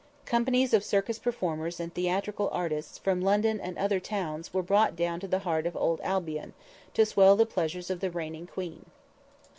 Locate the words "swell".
7.05-7.35